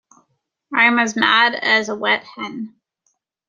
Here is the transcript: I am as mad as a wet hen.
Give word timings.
I 0.73 0.85
am 0.85 0.97
as 0.97 1.15
mad 1.15 1.53
as 1.53 1.87
a 1.87 1.95
wet 1.95 2.23
hen. 2.23 2.73